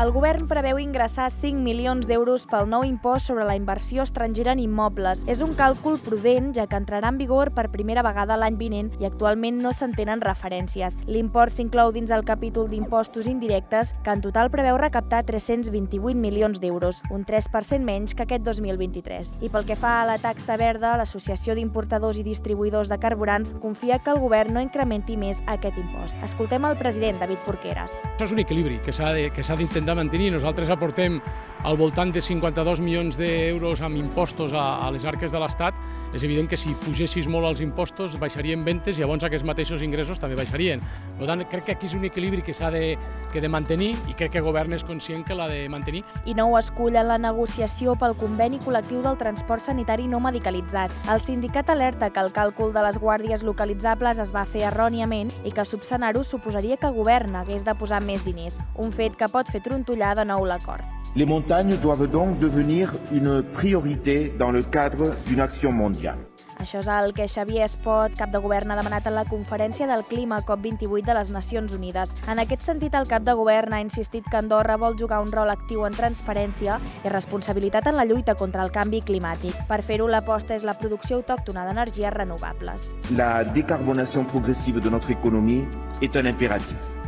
[0.00, 4.60] El govern preveu ingressar 5 milions d'euros pel nou impost sobre la inversió estrangera en
[4.62, 5.26] immobles.
[5.28, 9.04] És un càlcul prudent, ja que entrarà en vigor per primera vegada l'any vinent i
[9.04, 10.96] actualment no se'n tenen referències.
[11.04, 17.02] L'import s'inclou dins el capítol d'impostos indirectes, que en total preveu recaptar 328 milions d'euros,
[17.12, 19.34] un 3% menys que aquest 2023.
[19.44, 24.00] I pel que fa a la taxa verda, l'Associació d'Importadors i Distribuïdors de Carburants confia
[24.00, 26.16] que el govern no incrementi més aquest impost.
[26.24, 28.00] Escoltem el president, David Porqueras.
[28.14, 30.30] Això és un equilibri que s'ha d'intentar de mantenir.
[30.32, 31.18] Nosaltres aportem
[31.66, 35.76] al voltant de 52 milions d'euros amb impostos a, a les arques de l'Estat.
[36.14, 40.18] És evident que si pugessis molt els impostos baixarien ventes i llavors aquests mateixos ingressos
[40.18, 40.82] també baixarien.
[41.18, 42.96] Per tant, crec que aquí és un equilibri que s'ha de,
[43.32, 46.02] que de mantenir i crec que el govern és conscient que l'ha de mantenir.
[46.26, 50.94] I no ho escull en la negociació pel conveni col·lectiu del transport sanitari no medicalitzat.
[51.12, 55.54] El sindicat alerta que el càlcul de les guàrdies localitzables es va fer erròniament i
[55.54, 59.50] que subsanar-ho suposaria que el govern hagués de posar més diners, un fet que pot
[59.50, 60.99] fer trontollar de nou l'acord.
[61.16, 66.18] Les montagnes doivent donc devenir une priorité dans le cadre d'une action mondiale.
[66.60, 70.04] Això és el que Xavier Espot, cap de govern, ha demanat en la conferència del
[70.04, 72.12] clima COP28 de les Nacions Unides.
[72.28, 75.50] En aquest sentit, el cap de govern ha insistit que Andorra vol jugar un rol
[75.50, 79.56] actiu en transparència i responsabilitat en la lluita contra el canvi climàtic.
[79.72, 82.90] Per fer-ho, l'aposta és la producció autòctona d'energies renovables.
[83.16, 85.64] La décarbonation progressive de notre économie
[86.02, 87.00] est un impératif.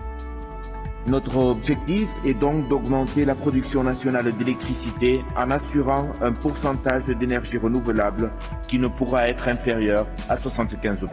[1.06, 8.30] Notre objectif est donc d'augmenter la production nationale d'électricité en assurant un pourcentage d'énergie renouvelable
[8.68, 11.08] qui ne pourra être inférieur à 75%.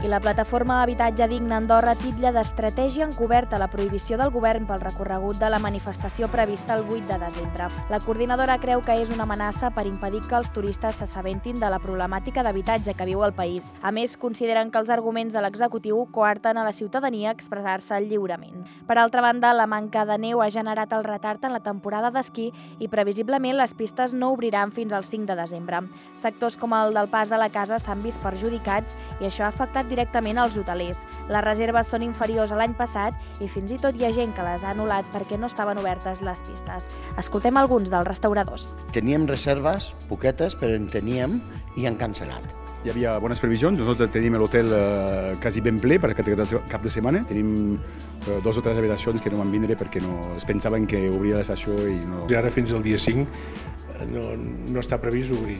[0.00, 5.40] I la plataforma Habitatge Digne Andorra titlla d'estratègia encoberta la prohibició del govern pel recorregut
[5.40, 7.66] de la manifestació prevista el 8 de desembre.
[7.90, 11.80] La coordinadora creu que és una amenaça per impedir que els turistes s'assabentin de la
[11.82, 13.72] problemàtica d'habitatge que viu el país.
[13.82, 18.62] A més, consideren que els arguments de l'executiu coarten a la ciutadania a expressar-se lliurement.
[18.86, 22.48] Per altra banda, la manca de neu ha generat el retard en la temporada d'esquí
[22.78, 25.80] i previsiblement les pistes no obriran fins al 5 de desembre.
[26.14, 29.88] Sectors com el del Pas de la Casa s'han vist perjudicats i això ha afectat
[29.88, 31.04] directament als hotelers.
[31.28, 34.46] Les reserves són inferiors a l'any passat i fins i tot hi ha gent que
[34.46, 36.88] les ha anul·lat perquè no estaven obertes les pistes.
[37.16, 38.70] Escoltem alguns dels restauradors.
[38.92, 41.40] Teníem reserves, poquetes, però en teníem
[41.76, 42.67] i han cancel·lat.
[42.84, 46.92] Hi havia bones previsions, nosaltres tenim l'hotel eh, quasi ben ple per aquest cap de
[46.92, 47.24] setmana.
[47.26, 51.08] Tenim eh, dos o tres habitacions que no van vindre perquè no, es pensaven que
[51.10, 52.28] obria l'estació i no...
[52.30, 54.30] I ara fins al dia 5 no,
[54.70, 55.58] no està previst obrir.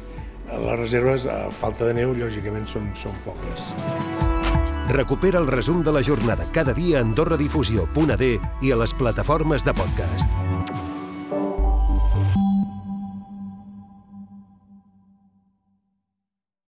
[0.49, 3.67] Les reserves, a falta de neu, lògicament, són, són poques.
[4.89, 8.31] Recupera el resum de la jornada cada dia a AndorraDifusió.d
[8.63, 10.48] i a les plataformes de podcast.